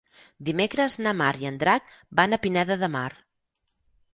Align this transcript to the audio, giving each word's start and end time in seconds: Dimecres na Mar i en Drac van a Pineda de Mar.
Dimecres 0.47 0.95
na 1.07 1.13
Mar 1.19 1.27
i 1.43 1.47
en 1.49 1.59
Drac 1.65 1.91
van 2.21 2.33
a 2.33 2.41
Pineda 2.47 2.79
de 2.85 2.91
Mar. 2.99 3.07